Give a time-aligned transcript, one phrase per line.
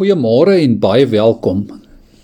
[0.00, 1.58] Goeiemôre en baie welkom.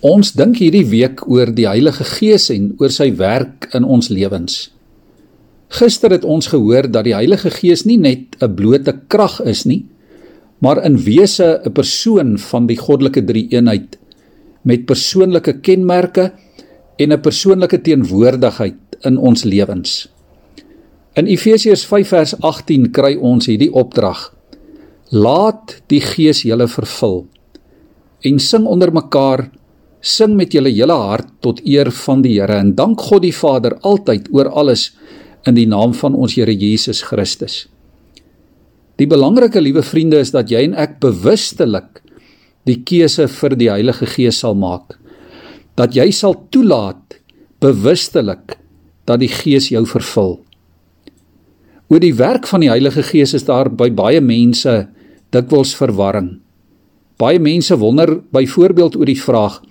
[0.01, 4.55] Ons dink hierdie week oor die Heilige Gees en oor sy werk in ons lewens.
[5.77, 9.85] Gister het ons gehoor dat die Heilige Gees nie net 'n blote krag is nie,
[10.57, 13.99] maar in wese 'n persoon van die goddelike drie-eenheid
[14.63, 16.33] met persoonlike kenmerke
[16.97, 20.09] en 'n persoonlike teenwoordigheid in ons lewens.
[21.13, 24.33] In Efesiërs 5 vers 18 kry ons hierdie opdrag:
[25.11, 27.27] Laat die Gees julle vervul
[28.27, 29.47] en sing onder mekaar
[30.01, 33.77] sing met julle hele hart tot eer van die Here en dank God die Vader
[33.87, 34.91] altyd oor alles
[35.47, 37.65] in die naam van ons Here Jesus Christus.
[38.97, 42.01] Die belangrike liewe vriende is dat jy en ek bewustelik
[42.67, 44.97] die keuse vir die Heilige Gees sal maak.
[45.77, 47.19] Dat jy sal toelaat
[47.63, 48.57] bewustelik
[49.07, 50.37] dat die Gees jou vervul.
[51.87, 54.87] Oor die werk van die Heilige Gees is daar by baie mense
[55.31, 56.39] dikwels verwarring.
[57.17, 59.61] Baie mense wonder byvoorbeeld oor die vraag: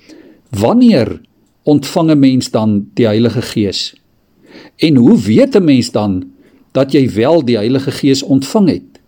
[0.50, 1.20] Wanneer
[1.62, 3.94] ontvang 'n mens dan die Heilige Gees?
[4.76, 6.30] En hoe weet 'n mens dan
[6.72, 9.00] dat jy wel die Heilige Gees ontvang het?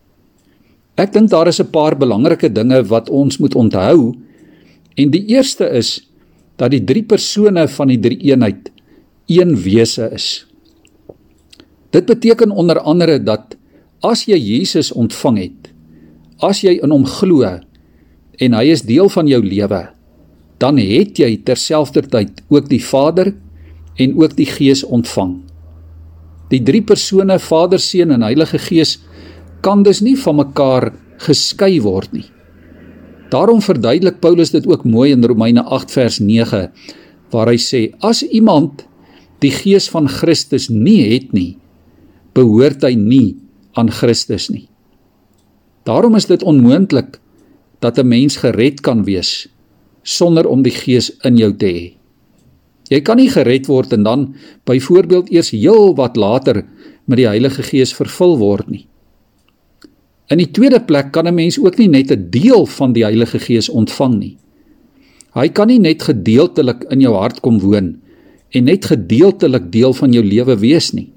[0.94, 4.14] Ek dink daar is 'n paar belangrike dinge wat ons moet onthou.
[4.94, 6.10] En die eerste is
[6.56, 8.70] dat die drie persone van die drie eenheid
[9.26, 10.46] een wese is.
[11.90, 13.56] Dit beteken onder andere dat
[14.00, 15.72] as jy Jesus ontvang het,
[16.38, 17.60] as jy in hom glo,
[18.38, 19.82] en hy is deel van jou lewe,
[20.62, 23.32] dan het jy terselfdertyd ook die Vader
[23.98, 25.40] en ook die Gees ontvang.
[26.48, 28.98] Die drie persone, Vader, Seun en Heilige Gees,
[29.60, 32.26] kan dus nie van mekaar geskei word nie.
[33.28, 36.68] Daarom verduidelik Paulus dit ook mooi in Romeine 8 vers 9
[37.28, 38.86] waar hy sê as iemand
[39.44, 41.58] die gees van Christus nie het nie
[42.38, 43.36] behoort hy nie
[43.76, 44.64] aan Christus nie.
[45.84, 47.18] Daarom is dit onmoontlik
[47.80, 49.48] dat 'n mens gered kan wees
[50.02, 51.86] sonder om die Gees in jou te hê.
[52.88, 54.34] Jy kan nie gered word en dan
[54.64, 56.64] byvoorbeeld eers heel wat later
[57.04, 58.86] met die Heilige Gees vervul word nie.
[60.28, 63.38] In die tweede plek kan 'n mens ook nie net 'n deel van die Heilige
[63.38, 64.36] Gees ontvang nie.
[65.34, 68.00] Hy kan nie net gedeeltelik in jou hart kom woon
[68.50, 71.12] en net gedeeltelik deel van jou lewe wees nie.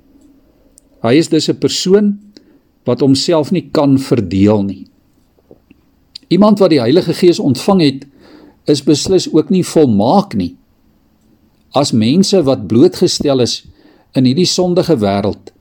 [1.02, 2.20] Hy is dus 'n persoon
[2.86, 4.88] wat homself nie kan verdeel nie.
[6.32, 8.06] Iemand wat die Heilige Gees ontvang het,
[8.72, 10.54] is beslis ook nie volmaak nie.
[11.76, 13.62] As mense wat blootgestel is
[14.16, 15.52] in hierdie sondige wêreld,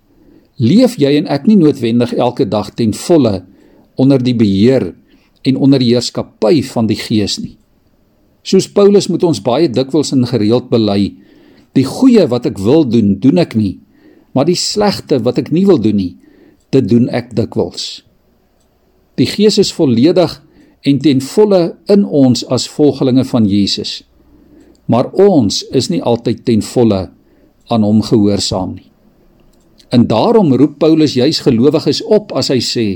[0.63, 3.41] leef jy en ek nie noodwendig elke dag ten volle
[4.01, 4.93] onder die beheer
[5.47, 7.57] en onder die heerskappy van die Gees nie.
[8.47, 11.15] Soos Paulus moet ons baie dikwels in gereeld bely,
[11.77, 13.79] die goeie wat ek wil doen, doen ek nie,
[14.35, 16.15] maar die slegte wat ek nie wil doen nie,
[16.71, 18.03] dit doen ek dikwels.
[19.19, 20.39] Die Gees is volledig
[20.83, 24.01] en ten volle in ons as volgelinge van Jesus.
[24.87, 27.11] Maar ons is nie altyd ten volle
[27.71, 28.89] aan hom gehoorsaam nie.
[29.91, 32.87] En daarom roep Paulus juis gelowiges op as hy sê: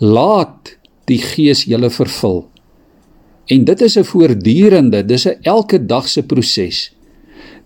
[0.00, 2.48] "Laat die Gees julle vervul."
[3.46, 6.92] En dit is 'n voortdurende, dis 'n elke dag se proses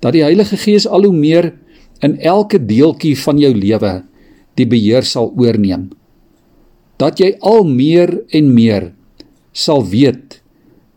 [0.01, 1.53] dat die Heilige Gees al hoe meer
[2.05, 4.03] in elke deeltjie van jou lewe
[4.55, 5.91] die beheer sal oorneem.
[6.97, 8.93] Dat jy al meer en meer
[9.57, 10.41] sal weet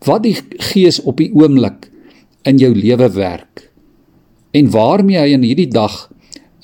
[0.08, 0.36] wat die
[0.72, 1.88] Gees op die oomblik
[2.48, 3.68] in jou lewe werk
[4.56, 6.08] en waarmee hy in hierdie dag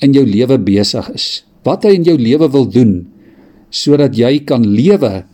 [0.04, 1.26] in jou lewe besig is.
[1.64, 2.98] Wat hy in jou lewe wil doen
[3.74, 5.24] sodat jy kan lewe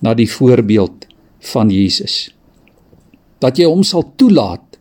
[0.00, 1.06] na die voorbeeld
[1.52, 2.30] van Jesus.
[3.40, 4.78] Dat jy hom sal toelaat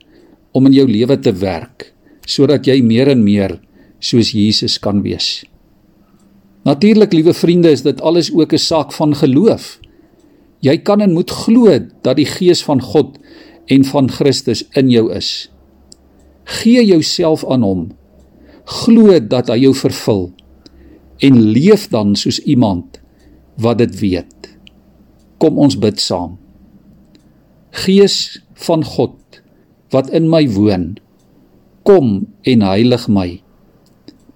[0.55, 1.91] om in jou lewe te werk
[2.29, 3.57] sodat jy meer en meer
[3.99, 5.41] soos Jesus kan wees.
[6.67, 9.79] Natuurlik, liewe vriende, is dit alles ook 'n saak van geloof.
[10.65, 11.71] Jy kan en moet glo
[12.03, 13.15] dat die gees van God
[13.71, 15.47] en van Christus in jou is.
[16.59, 17.87] Gee jouself aan hom.
[18.65, 20.29] Glo dat hy jou vervul
[21.23, 22.99] en leef dan soos iemand
[23.59, 24.51] wat dit weet.
[25.39, 26.37] Kom ons bid saam.
[27.85, 29.41] Gees van God
[29.93, 30.97] wat in my woon,
[31.87, 33.39] kom en heilig my.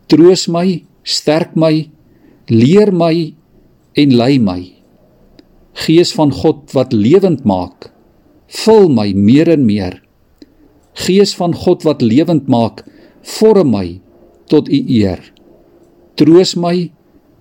[0.09, 1.87] Troos my, sterk my,
[2.49, 3.33] leer my
[3.99, 4.61] en lei my.
[5.73, 7.89] Gees van God wat lewend maak,
[8.63, 9.97] vul my meer en meer.
[10.93, 12.83] Gees van God wat lewend maak,
[13.25, 13.87] vorm my
[14.51, 15.21] tot u eer.
[16.19, 16.91] Troos my,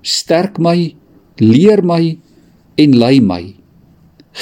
[0.00, 0.94] sterk my,
[1.36, 2.16] leer my
[2.80, 3.42] en lei my.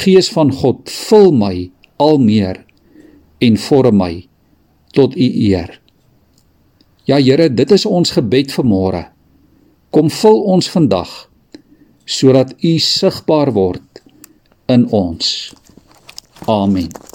[0.04, 1.54] Gees van God, vul my
[1.98, 2.62] al meer
[3.42, 4.12] en vorm my
[4.94, 5.80] tot u eer.
[7.10, 9.02] Ja Here, dit is ons gebed vir môre.
[9.90, 11.29] Kom vul ons vandag
[12.10, 14.02] sodat U sigbaar word
[14.66, 15.54] in ons.
[16.50, 17.09] Amen.